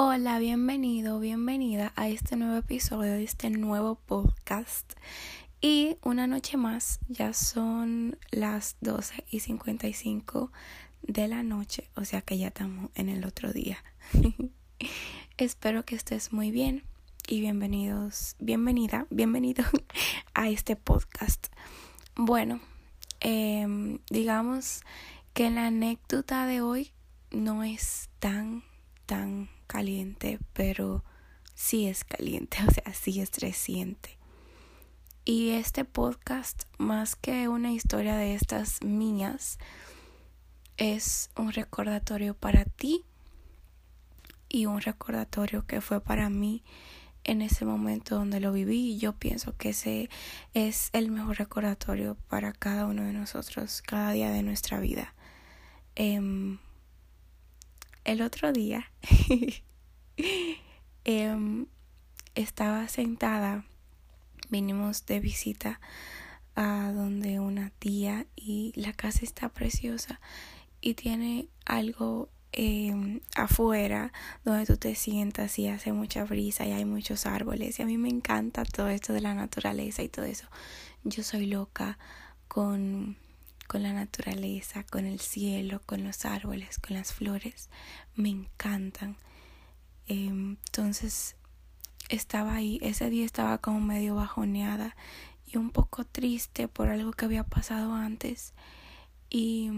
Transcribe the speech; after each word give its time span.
Hola, 0.00 0.38
bienvenido, 0.38 1.18
bienvenida 1.18 1.92
a 1.96 2.08
este 2.08 2.36
nuevo 2.36 2.54
episodio 2.56 3.14
de 3.14 3.24
este 3.24 3.50
nuevo 3.50 3.96
podcast. 3.96 4.92
Y 5.60 5.96
una 6.04 6.28
noche 6.28 6.56
más, 6.56 7.00
ya 7.08 7.32
son 7.32 8.16
las 8.30 8.76
12 8.80 9.24
y 9.28 9.40
55 9.40 10.52
de 11.02 11.26
la 11.26 11.42
noche, 11.42 11.90
o 11.96 12.04
sea 12.04 12.22
que 12.22 12.38
ya 12.38 12.46
estamos 12.46 12.92
en 12.94 13.08
el 13.08 13.26
otro 13.26 13.52
día. 13.52 13.82
Espero 15.36 15.84
que 15.84 15.96
estés 15.96 16.32
muy 16.32 16.52
bien 16.52 16.84
y 17.26 17.40
bienvenidos, 17.40 18.36
bienvenida, 18.38 19.08
bienvenido 19.10 19.64
a 20.32 20.48
este 20.48 20.76
podcast. 20.76 21.48
Bueno, 22.14 22.60
em, 23.18 23.98
digamos 24.10 24.82
que 25.34 25.50
la 25.50 25.66
anécdota 25.66 26.46
de 26.46 26.60
hoy 26.60 26.92
no 27.32 27.64
es 27.64 28.10
tan, 28.20 28.62
tan 29.04 29.57
caliente, 29.68 30.40
pero 30.52 31.04
sí 31.54 31.86
es 31.86 32.02
caliente, 32.02 32.58
o 32.66 32.70
sea, 32.72 32.92
sí 32.92 33.20
es 33.20 33.30
reciente. 33.38 34.18
Y 35.24 35.50
este 35.50 35.84
podcast, 35.84 36.64
más 36.78 37.14
que 37.14 37.48
una 37.48 37.70
historia 37.70 38.16
de 38.16 38.34
estas 38.34 38.82
mías, 38.82 39.58
es 40.78 41.30
un 41.36 41.52
recordatorio 41.52 42.34
para 42.34 42.64
ti 42.64 43.04
y 44.48 44.66
un 44.66 44.80
recordatorio 44.80 45.66
que 45.66 45.80
fue 45.80 46.00
para 46.00 46.30
mí 46.30 46.64
en 47.24 47.42
ese 47.42 47.66
momento 47.66 48.14
donde 48.14 48.40
lo 48.40 48.52
viví 48.52 48.92
y 48.92 48.98
yo 48.98 49.12
pienso 49.12 49.54
que 49.56 49.70
ese 49.70 50.08
es 50.54 50.88
el 50.94 51.10
mejor 51.10 51.36
recordatorio 51.36 52.16
para 52.28 52.52
cada 52.52 52.86
uno 52.86 53.02
de 53.02 53.12
nosotros 53.12 53.82
cada 53.82 54.12
día 54.12 54.30
de 54.30 54.42
nuestra 54.42 54.80
vida. 54.80 55.14
Em, 55.94 56.58
el 58.08 58.22
otro 58.22 58.52
día 58.52 58.90
em, 61.04 61.66
estaba 62.34 62.88
sentada, 62.88 63.66
vinimos 64.48 65.04
de 65.04 65.20
visita 65.20 65.78
a 66.54 66.90
donde 66.92 67.38
una 67.38 67.68
tía 67.68 68.26
y 68.34 68.72
la 68.76 68.94
casa 68.94 69.20
está 69.24 69.50
preciosa 69.50 70.20
y 70.80 70.94
tiene 70.94 71.48
algo 71.66 72.30
eh, 72.52 73.20
afuera 73.36 74.10
donde 74.42 74.64
tú 74.64 74.78
te 74.78 74.94
sientas 74.94 75.58
y 75.58 75.68
hace 75.68 75.92
mucha 75.92 76.24
brisa 76.24 76.64
y 76.64 76.72
hay 76.72 76.86
muchos 76.86 77.26
árboles 77.26 77.78
y 77.78 77.82
a 77.82 77.86
mí 77.86 77.98
me 77.98 78.08
encanta 78.08 78.64
todo 78.64 78.88
esto 78.88 79.12
de 79.12 79.20
la 79.20 79.34
naturaleza 79.34 80.02
y 80.02 80.08
todo 80.08 80.24
eso. 80.24 80.46
Yo 81.04 81.22
soy 81.22 81.44
loca 81.44 81.98
con 82.48 83.18
con 83.68 83.82
la 83.82 83.92
naturaleza, 83.92 84.82
con 84.82 85.04
el 85.06 85.20
cielo, 85.20 85.80
con 85.86 86.02
los 86.02 86.24
árboles, 86.24 86.78
con 86.78 86.96
las 86.96 87.12
flores, 87.12 87.68
me 88.16 88.30
encantan. 88.30 89.16
Em, 90.06 90.56
entonces 90.66 91.36
estaba 92.08 92.54
ahí, 92.54 92.78
ese 92.82 93.10
día 93.10 93.26
estaba 93.26 93.58
como 93.58 93.80
medio 93.80 94.14
bajoneada 94.14 94.96
y 95.46 95.58
un 95.58 95.70
poco 95.70 96.04
triste 96.04 96.66
por 96.66 96.88
algo 96.88 97.12
que 97.12 97.26
había 97.26 97.44
pasado 97.44 97.92
antes 97.92 98.54
y 99.28 99.70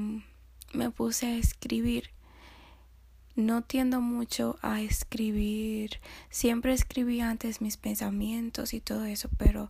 me 0.72 0.91
puse 0.91 1.27
a 1.27 1.36
escribir. 1.36 2.10
No 3.34 3.62
tiendo 3.62 4.00
mucho 4.00 4.58
a 4.62 4.80
escribir, 4.82 6.00
siempre 6.28 6.75
escribí 6.75 7.20
antes 7.20 7.60
mis 7.60 7.77
pensamientos 7.77 8.72
y 8.72 8.80
todo 8.80 9.04
eso, 9.04 9.28
pero 9.36 9.69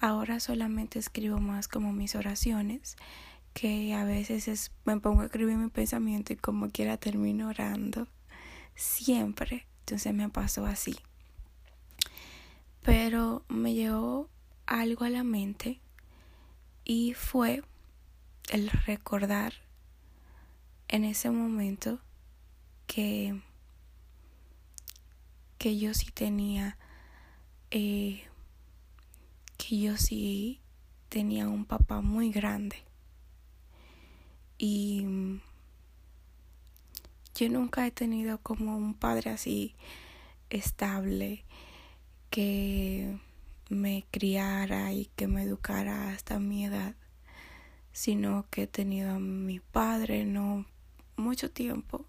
ahora 0.00 0.40
solamente 0.40 0.98
escribo 0.98 1.38
más 1.38 1.68
como 1.68 1.92
mis 1.92 2.16
oraciones 2.16 2.96
que 3.52 3.94
a 3.94 4.04
veces 4.04 4.48
es, 4.48 4.70
me 4.84 4.98
pongo 5.00 5.22
a 5.22 5.26
escribir 5.26 5.56
mi 5.56 5.68
pensamiento 5.68 6.32
y 6.32 6.36
como 6.36 6.70
quiera 6.70 6.96
termino 6.96 7.48
orando. 7.48 8.06
Siempre. 8.74 9.66
Entonces 9.80 10.14
me 10.14 10.28
pasó 10.28 10.66
así. 10.66 10.96
Pero 12.82 13.44
me 13.48 13.74
llegó 13.74 14.28
algo 14.66 15.04
a 15.04 15.10
la 15.10 15.24
mente 15.24 15.80
y 16.84 17.14
fue 17.14 17.62
el 18.50 18.70
recordar 18.70 19.52
en 20.88 21.04
ese 21.04 21.30
momento 21.30 22.00
que, 22.86 23.40
que 25.58 25.78
yo 25.78 25.92
sí 25.92 26.10
tenía, 26.12 26.78
eh, 27.70 28.24
que 29.56 29.78
yo 29.78 29.96
sí 29.96 30.60
tenía 31.08 31.48
un 31.48 31.64
papá 31.64 32.00
muy 32.00 32.30
grande 32.30 32.89
y 34.62 35.00
mm, 35.06 35.40
yo 37.34 37.48
nunca 37.48 37.86
he 37.86 37.90
tenido 37.90 38.36
como 38.42 38.76
un 38.76 38.92
padre 38.92 39.30
así 39.30 39.74
estable 40.50 41.44
que 42.28 43.18
me 43.70 44.04
criara 44.10 44.92
y 44.92 45.06
que 45.16 45.28
me 45.28 45.44
educara 45.44 46.10
hasta 46.10 46.38
mi 46.38 46.66
edad, 46.66 46.94
sino 47.92 48.44
que 48.50 48.64
he 48.64 48.66
tenido 48.66 49.12
a 49.12 49.18
mi 49.18 49.60
padre 49.60 50.26
no 50.26 50.66
mucho 51.16 51.50
tiempo 51.50 52.04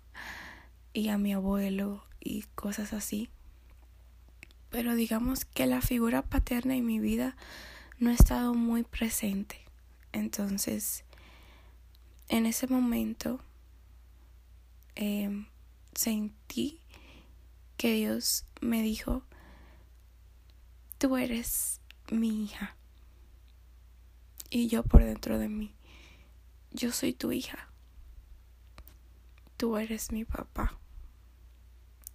y 0.92 1.08
a 1.08 1.18
mi 1.18 1.32
abuelo 1.32 2.04
y 2.20 2.44
cosas 2.56 2.92
así. 2.92 3.30
Pero 4.70 4.96
digamos 4.96 5.46
que 5.46 5.68
la 5.68 5.80
figura 5.80 6.22
paterna 6.22 6.76
en 6.76 6.86
mi 6.86 7.00
vida 7.00 7.38
no 7.98 8.10
ha 8.10 8.14
estado 8.14 8.54
muy 8.56 8.84
presente. 8.84 9.62
Entonces, 10.12 11.06
en 12.32 12.46
ese 12.46 12.66
momento 12.66 13.42
em, 14.96 15.48
sentí 15.94 16.80
que 17.76 17.94
Dios 17.94 18.46
me 18.62 18.82
dijo, 18.82 19.24
tú 20.98 21.18
eres 21.18 21.82
mi 22.10 22.46
hija. 22.46 22.78
Y 24.50 24.70
yo 24.70 24.84
por 24.84 25.04
dentro 25.04 25.40
de 25.40 25.50
mí, 25.50 25.74
yo 26.72 26.94
soy 26.94 27.12
tu 27.12 27.34
hija. 27.34 27.68
Tú 29.58 29.76
eres 29.76 30.14
mi 30.14 30.24
papá. 30.24 30.80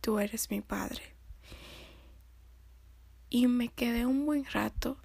Tú 0.00 0.18
eres 0.18 0.50
mi 0.50 0.62
padre. 0.62 1.02
Y 3.28 3.48
me 3.48 3.68
quedé 3.68 4.06
un 4.06 4.24
buen 4.24 4.46
rato. 4.46 4.96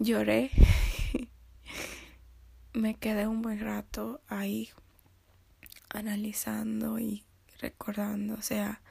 Lloré 0.00 0.50
me 2.76 2.94
quedé 2.94 3.26
un 3.26 3.40
buen 3.40 3.60
rato 3.60 4.20
ahí 4.28 4.68
analizando 5.88 6.98
y 6.98 7.24
recordando, 7.58 8.34
o 8.34 8.42
sea, 8.42 8.82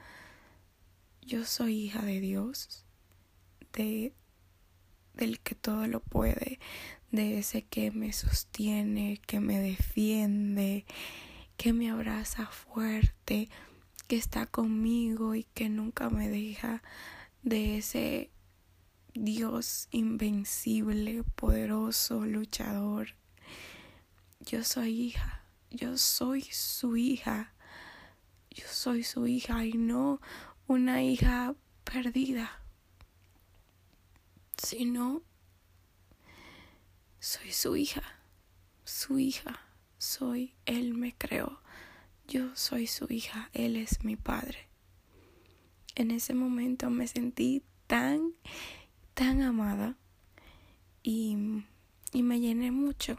yo 1.22 1.44
soy 1.44 1.84
hija 1.84 2.02
de 2.02 2.20
Dios, 2.20 2.84
de 3.72 4.12
del 5.14 5.40
que 5.40 5.54
todo 5.54 5.86
lo 5.86 6.00
puede, 6.00 6.58
de 7.10 7.38
ese 7.38 7.62
que 7.62 7.90
me 7.90 8.12
sostiene, 8.12 9.20
que 9.26 9.40
me 9.40 9.60
defiende, 9.60 10.84
que 11.56 11.72
me 11.72 11.88
abraza 11.88 12.46
fuerte, 12.46 13.48
que 14.08 14.16
está 14.16 14.46
conmigo 14.46 15.34
y 15.34 15.44
que 15.44 15.70
nunca 15.70 16.10
me 16.10 16.28
deja, 16.28 16.82
de 17.44 17.78
ese 17.78 18.30
Dios 19.14 19.88
invencible, 19.90 21.22
poderoso, 21.36 22.26
luchador, 22.26 23.14
yo 24.40 24.62
soy 24.62 25.00
hija, 25.00 25.44
yo 25.70 25.96
soy 25.96 26.42
su 26.42 26.96
hija, 26.96 27.52
yo 28.50 28.64
soy 28.68 29.02
su 29.02 29.26
hija 29.26 29.64
y 29.64 29.72
no 29.72 30.20
una 30.66 31.02
hija 31.02 31.54
perdida, 31.84 32.62
sino 34.56 35.22
soy 37.18 37.52
su 37.52 37.76
hija, 37.76 38.02
su 38.84 39.18
hija, 39.18 39.60
soy, 39.98 40.54
Él 40.66 40.94
me 40.94 41.14
creó, 41.16 41.60
yo 42.28 42.54
soy 42.54 42.86
su 42.86 43.06
hija, 43.10 43.50
Él 43.52 43.76
es 43.76 44.04
mi 44.04 44.16
padre. 44.16 44.68
En 45.94 46.10
ese 46.10 46.34
momento 46.34 46.90
me 46.90 47.08
sentí 47.08 47.64
tan, 47.86 48.34
tan 49.14 49.40
amada 49.40 49.96
y, 51.02 51.64
y 52.12 52.22
me 52.22 52.38
llené 52.38 52.70
mucho 52.70 53.18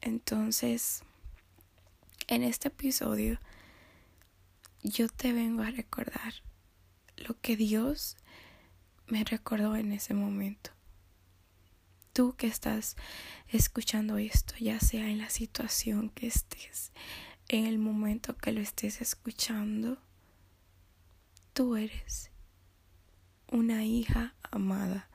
entonces, 0.00 1.02
en 2.26 2.42
este 2.42 2.68
episodio, 2.68 3.38
yo 4.82 5.08
te 5.08 5.32
vengo 5.32 5.62
a 5.62 5.70
recordar 5.70 6.34
lo 7.16 7.38
que 7.40 7.56
Dios 7.56 8.16
me 9.06 9.24
recordó 9.24 9.76
en 9.76 9.92
ese 9.92 10.14
momento. 10.14 10.70
Tú 12.12 12.34
que 12.36 12.46
estás 12.46 12.96
escuchando 13.48 14.18
esto, 14.18 14.54
ya 14.58 14.80
sea 14.80 15.08
en 15.08 15.18
la 15.18 15.28
situación 15.28 16.10
que 16.10 16.26
estés, 16.26 16.92
en 17.48 17.66
el 17.66 17.78
momento 17.78 18.36
que 18.36 18.52
lo 18.52 18.60
estés 18.60 19.00
escuchando, 19.00 19.98
tú 21.52 21.76
eres 21.76 22.30
una 23.48 23.84
hija 23.84 24.34
amada 24.50 25.08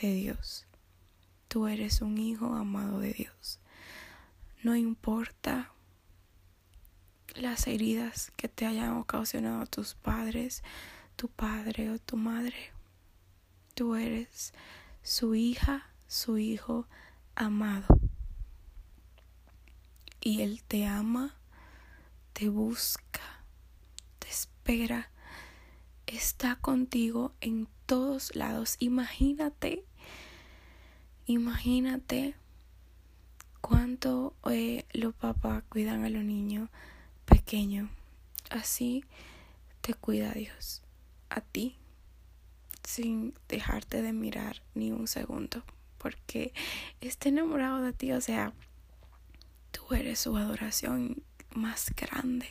de 0.00 0.14
Dios. 0.14 0.66
Tú 1.48 1.66
eres 1.66 2.00
un 2.00 2.16
hijo 2.18 2.54
amado 2.54 3.00
de 3.00 3.12
Dios. 3.12 3.60
No 4.62 4.76
importa 4.76 5.72
las 7.34 7.66
heridas 7.66 8.30
que 8.36 8.48
te 8.48 8.64
hayan 8.64 8.96
ocasionado 8.96 9.66
tus 9.66 9.96
padres, 9.96 10.62
tu 11.16 11.26
padre 11.28 11.90
o 11.90 11.98
tu 11.98 12.16
madre. 12.16 12.70
Tú 13.74 13.96
eres 13.96 14.54
su 15.02 15.34
hija, 15.34 15.90
su 16.06 16.38
hijo 16.38 16.86
amado. 17.34 17.86
Y 20.20 20.42
Él 20.42 20.62
te 20.62 20.86
ama, 20.86 21.34
te 22.32 22.48
busca, 22.48 23.44
te 24.20 24.28
espera, 24.28 25.10
está 26.06 26.54
contigo 26.54 27.34
en 27.40 27.66
todos 27.86 28.36
lados. 28.36 28.76
Imagínate, 28.78 29.84
imagínate 31.26 32.36
cuánto 33.62 34.34
eh, 34.50 34.84
los 34.92 35.14
papás 35.14 35.62
cuidan 35.70 36.04
a 36.04 36.10
los 36.10 36.22
niños 36.22 36.68
pequeños. 37.24 37.88
Así 38.50 39.04
te 39.80 39.94
cuida 39.94 40.32
Dios 40.32 40.82
a 41.30 41.40
ti 41.40 41.76
sin 42.84 43.34
dejarte 43.48 44.02
de 44.02 44.12
mirar 44.12 44.62
ni 44.74 44.92
un 44.92 45.06
segundo 45.08 45.64
porque 45.98 46.52
está 47.00 47.28
enamorado 47.28 47.80
de 47.80 47.92
ti 47.92 48.12
o 48.12 48.20
sea 48.20 48.52
tú 49.70 49.94
eres 49.94 50.18
su 50.18 50.36
adoración 50.36 51.22
más 51.54 51.92
grande 51.96 52.48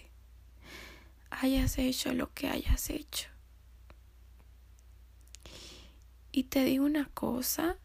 hayas 1.29 1.77
hecho 1.77 2.13
lo 2.13 2.33
que 2.33 2.49
hayas 2.49 2.89
hecho 2.89 3.29
y 6.31 6.43
te 6.43 6.63
digo 6.63 6.85
una 6.85 7.09
cosa 7.09 7.77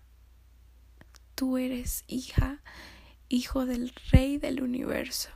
tú 1.34 1.58
eres 1.58 2.04
hija 2.06 2.62
hijo 3.28 3.66
del 3.66 3.92
rey 4.10 4.38
del 4.38 4.62
universo 4.62 5.30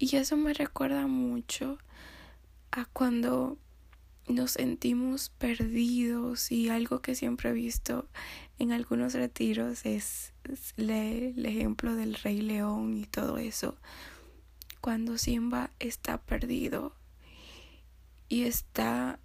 y 0.00 0.16
eso 0.16 0.38
me 0.38 0.54
recuerda 0.54 1.06
mucho 1.06 1.78
a 2.70 2.86
cuando 2.86 3.58
nos 4.28 4.52
sentimos 4.52 5.28
perdidos 5.28 6.50
y 6.50 6.70
algo 6.70 7.02
que 7.02 7.14
siempre 7.14 7.50
he 7.50 7.52
visto 7.52 8.08
en 8.58 8.72
algunos 8.72 9.12
retiros 9.12 9.84
es, 9.84 10.32
el 10.78 11.44
ejemplo 11.44 11.96
del 11.96 12.14
rey 12.14 12.40
león 12.40 12.96
y 12.96 13.04
todo 13.04 13.36
eso. 13.36 13.76
Cuando 14.80 15.18
Simba 15.18 15.70
está 15.80 16.16
perdido 16.16 16.94
y 18.30 18.44
está 18.44 19.20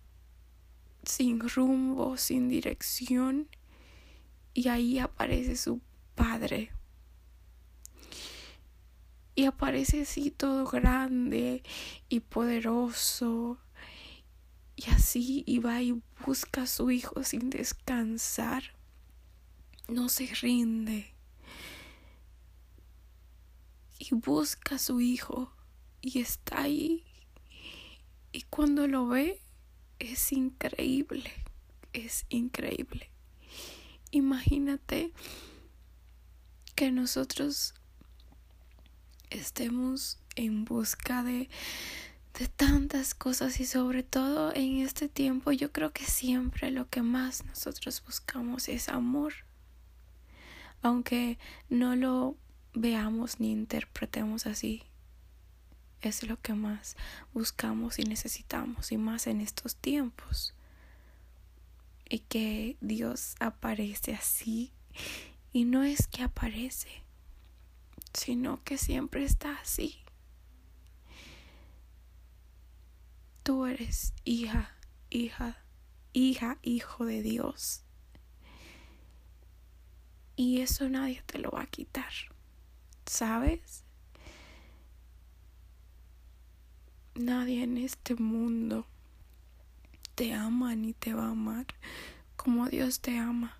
sin 1.03 1.39
rumbo, 1.39 2.17
sin 2.17 2.49
dirección 2.49 3.47
y 4.55 4.69
ahí 4.69 4.97
aparece 4.97 5.55
su 5.55 5.79
padre 6.15 6.71
y 9.35 9.43
aparece 9.45 10.01
así 10.01 10.31
todo 10.31 10.65
grande 10.65 11.61
y 12.07 12.21
poderoso. 12.21 13.59
Y 14.77 14.89
así 14.91 15.43
iba 15.45 15.81
y 15.81 16.01
busca 16.25 16.63
a 16.63 16.67
su 16.67 16.89
hijo 16.89 17.21
sin 17.23 17.49
descansar. 17.49 18.63
No 19.89 20.07
se 20.07 20.27
rinde. 20.41 21.13
Y 23.99 24.15
busca 24.15 24.75
a 24.75 24.79
su 24.79 25.01
hijo 25.01 25.51
y 26.01 26.19
está 26.19 26.63
ahí. 26.63 27.03
Y 28.31 28.43
cuando 28.43 28.87
lo 28.87 29.07
ve, 29.07 29.41
es 29.99 30.31
increíble. 30.31 31.31
Es 31.91 32.25
increíble. 32.29 33.09
Imagínate 34.15 35.11
que 36.73 36.89
nosotros 36.89 37.73
estemos 39.29 40.19
en 40.37 40.63
busca 40.63 41.21
de, 41.21 41.49
de 42.39 42.47
tantas 42.47 43.13
cosas 43.13 43.59
y 43.59 43.65
sobre 43.65 44.03
todo 44.03 44.55
en 44.55 44.77
este 44.77 45.09
tiempo 45.09 45.51
yo 45.51 45.73
creo 45.73 45.91
que 45.91 46.05
siempre 46.05 46.71
lo 46.71 46.87
que 46.87 47.01
más 47.01 47.43
nosotros 47.43 48.01
buscamos 48.05 48.69
es 48.69 48.87
amor. 48.87 49.33
Aunque 50.81 51.37
no 51.69 51.97
lo 51.97 52.37
veamos 52.73 53.41
ni 53.41 53.51
interpretemos 53.51 54.45
así, 54.45 54.83
es 55.99 56.23
lo 56.23 56.39
que 56.39 56.53
más 56.53 56.95
buscamos 57.33 57.99
y 57.99 58.03
necesitamos 58.03 58.93
y 58.93 58.97
más 58.97 59.27
en 59.27 59.41
estos 59.41 59.75
tiempos. 59.75 60.54
Y 62.09 62.19
que 62.19 62.77
Dios 62.81 63.35
aparece 63.39 64.13
así 64.13 64.71
y 65.51 65.65
no 65.65 65.83
es 65.83 66.07
que 66.07 66.23
aparece, 66.23 66.89
sino 68.13 68.63
que 68.63 68.77
siempre 68.77 69.23
está 69.23 69.53
así. 69.59 70.03
Tú 73.43 73.65
eres 73.65 74.13
hija, 74.23 74.75
hija, 75.09 75.63
hija, 76.13 76.57
hijo 76.61 77.05
de 77.05 77.21
Dios. 77.21 77.83
Y 80.35 80.61
eso 80.61 80.89
nadie 80.89 81.23
te 81.25 81.39
lo 81.39 81.51
va 81.51 81.61
a 81.61 81.67
quitar. 81.67 82.11
¿Sabes? 83.05 83.83
Nadie 87.13 87.63
en 87.63 87.77
este 87.77 88.15
mundo 88.15 88.87
te 90.15 90.33
ama 90.33 90.75
ni 90.75 90.93
te 90.93 91.13
va 91.13 91.25
a 91.25 91.31
amar 91.31 91.67
como 92.35 92.67
Dios 92.67 92.99
te 92.99 93.17
ama, 93.17 93.57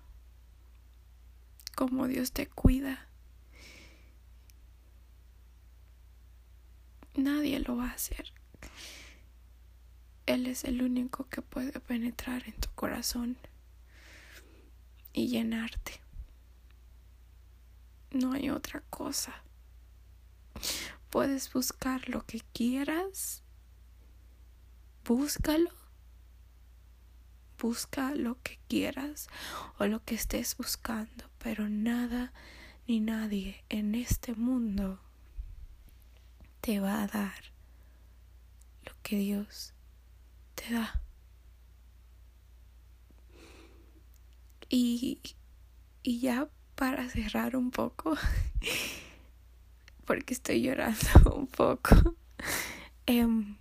como 1.74 2.06
Dios 2.06 2.32
te 2.32 2.46
cuida. 2.46 3.08
Nadie 7.14 7.58
lo 7.60 7.76
va 7.76 7.90
a 7.90 7.94
hacer. 7.94 8.32
Él 10.26 10.46
es 10.46 10.64
el 10.64 10.82
único 10.82 11.28
que 11.28 11.42
puede 11.42 11.78
penetrar 11.80 12.44
en 12.46 12.54
tu 12.54 12.68
corazón 12.74 13.36
y 15.12 15.28
llenarte. 15.28 16.00
No 18.10 18.32
hay 18.32 18.50
otra 18.50 18.82
cosa. 18.90 19.34
Puedes 21.10 21.52
buscar 21.52 22.08
lo 22.08 22.24
que 22.26 22.40
quieras. 22.52 23.42
Búscalo. 25.04 25.85
Busca 27.58 28.14
lo 28.14 28.40
que 28.42 28.58
quieras 28.68 29.28
o 29.78 29.86
lo 29.86 30.04
que 30.04 30.14
estés 30.14 30.56
buscando, 30.56 31.30
pero 31.38 31.68
nada 31.68 32.32
ni 32.86 33.00
nadie 33.00 33.64
en 33.68 33.94
este 33.94 34.34
mundo 34.34 35.00
te 36.60 36.80
va 36.80 37.02
a 37.02 37.06
dar 37.06 37.52
lo 38.84 38.92
que 39.02 39.16
Dios 39.16 39.72
te 40.54 40.74
da. 40.74 41.00
Y, 44.68 45.20
y 46.02 46.20
ya 46.20 46.48
para 46.74 47.08
cerrar 47.08 47.56
un 47.56 47.70
poco, 47.70 48.16
porque 50.04 50.34
estoy 50.34 50.62
llorando 50.62 51.34
un 51.34 51.46
poco, 51.46 52.16
em, 53.06 53.56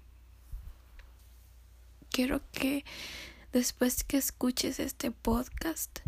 quiero 2.10 2.42
que 2.52 2.84
después 3.56 4.04
que 4.04 4.18
escuches 4.18 4.82
este 4.82 5.12
podcast 5.12 6.00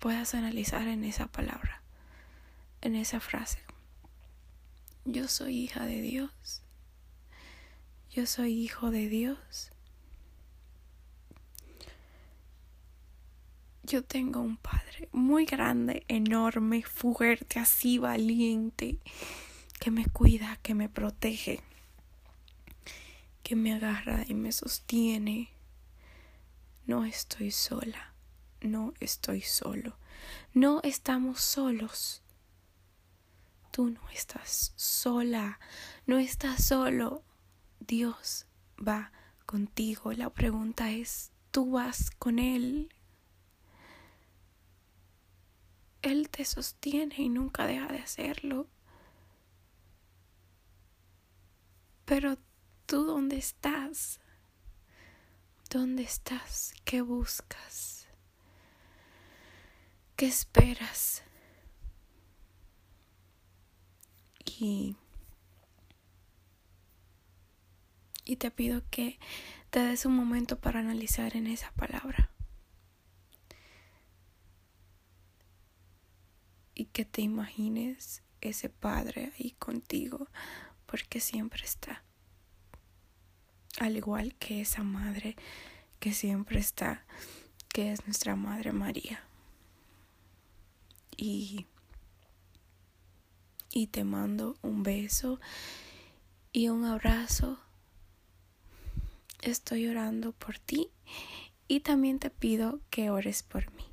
puedas 0.00 0.34
analizar 0.34 0.88
en 0.88 1.04
esa 1.04 1.28
palabra, 1.28 1.82
en 2.80 2.96
esa 2.96 3.20
frase. 3.20 3.60
Yo 5.04 5.28
soy 5.28 5.56
hija 5.56 5.86
de 5.86 6.00
Dios. 6.00 6.62
Yo 8.10 8.26
soy 8.26 8.60
hijo 8.60 8.90
de 8.90 9.08
Dios. 9.08 9.70
Yo 13.84 14.02
tengo 14.02 14.40
un 14.40 14.56
padre 14.56 15.08
muy 15.12 15.44
grande, 15.44 16.02
enorme, 16.08 16.82
fuerte, 16.82 17.60
así 17.60 17.98
valiente, 17.98 18.98
que 19.78 19.92
me 19.92 20.06
cuida, 20.06 20.58
que 20.60 20.74
me 20.74 20.88
protege, 20.88 21.60
que 23.44 23.54
me 23.54 23.72
agarra 23.72 24.24
y 24.26 24.34
me 24.34 24.50
sostiene. 24.50 25.50
No 26.90 27.04
estoy 27.04 27.52
sola, 27.52 28.14
no 28.60 28.94
estoy 28.98 29.42
solo, 29.42 29.96
no 30.54 30.80
estamos 30.82 31.40
solos. 31.40 32.20
Tú 33.70 33.90
no 33.90 34.00
estás 34.08 34.72
sola, 34.74 35.60
no 36.06 36.18
estás 36.18 36.64
solo. 36.64 37.22
Dios 37.78 38.46
va 38.76 39.12
contigo. 39.46 40.12
La 40.14 40.30
pregunta 40.30 40.90
es, 40.90 41.30
¿tú 41.52 41.70
vas 41.70 42.10
con 42.10 42.40
Él? 42.40 42.92
Él 46.02 46.28
te 46.28 46.44
sostiene 46.44 47.14
y 47.18 47.28
nunca 47.28 47.68
deja 47.68 47.86
de 47.86 48.00
hacerlo. 48.00 48.66
Pero 52.04 52.36
tú 52.86 53.04
dónde 53.04 53.36
estás? 53.36 54.18
¿Dónde 55.70 56.02
estás? 56.02 56.74
¿Qué 56.84 57.00
buscas? 57.00 58.08
¿Qué 60.16 60.26
esperas? 60.26 61.22
Y, 64.44 64.96
y 68.24 68.34
te 68.34 68.50
pido 68.50 68.82
que 68.90 69.20
te 69.70 69.78
des 69.78 70.04
un 70.06 70.16
momento 70.16 70.58
para 70.58 70.80
analizar 70.80 71.36
en 71.36 71.46
esa 71.46 71.70
palabra. 71.70 72.32
Y 76.74 76.86
que 76.86 77.04
te 77.04 77.22
imagines 77.22 78.24
ese 78.40 78.70
Padre 78.70 79.32
ahí 79.38 79.52
contigo, 79.52 80.26
porque 80.86 81.20
siempre 81.20 81.64
está. 81.64 82.02
Al 83.80 83.96
igual 83.96 84.34
que 84.34 84.60
esa 84.60 84.82
Madre 84.82 85.36
que 86.00 86.12
siempre 86.12 86.60
está, 86.60 87.02
que 87.70 87.92
es 87.92 88.04
nuestra 88.04 88.36
Madre 88.36 88.72
María. 88.72 89.24
Y, 91.16 91.64
y 93.72 93.86
te 93.86 94.04
mando 94.04 94.58
un 94.60 94.82
beso 94.82 95.40
y 96.52 96.68
un 96.68 96.84
abrazo. 96.84 97.58
Estoy 99.40 99.86
orando 99.86 100.32
por 100.32 100.58
ti 100.58 100.90
y 101.66 101.80
también 101.80 102.18
te 102.18 102.28
pido 102.28 102.80
que 102.90 103.08
ores 103.08 103.42
por 103.42 103.72
mí. 103.72 103.86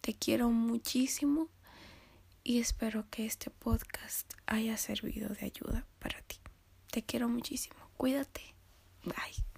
Te 0.00 0.14
quiero 0.14 0.50
muchísimo 0.50 1.48
y 2.42 2.58
espero 2.58 3.06
que 3.08 3.24
este 3.26 3.50
podcast 3.50 4.32
haya 4.46 4.76
servido 4.76 5.28
de 5.28 5.46
ayuda 5.46 5.86
para 6.00 6.20
ti. 6.22 6.38
Te 6.90 7.04
quiero 7.04 7.28
muchísimo. 7.28 7.76
Cuídate. 7.96 8.52
Bye. 9.06 9.51